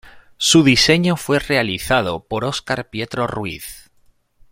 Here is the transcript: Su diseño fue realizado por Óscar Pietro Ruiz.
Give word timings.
Su 0.37 0.63
diseño 0.63 1.15
fue 1.15 1.37
realizado 1.37 2.23
por 2.25 2.43
Óscar 2.43 2.89
Pietro 2.89 3.27
Ruiz. 3.27 3.91